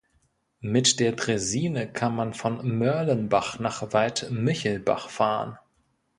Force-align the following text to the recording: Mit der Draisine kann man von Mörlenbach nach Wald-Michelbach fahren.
Mit 0.63 0.99
der 0.99 1.11
Draisine 1.11 1.87
kann 1.87 2.15
man 2.15 2.33
von 2.33 2.67
Mörlenbach 2.67 3.59
nach 3.59 3.93
Wald-Michelbach 3.93 5.09
fahren. 5.11 5.59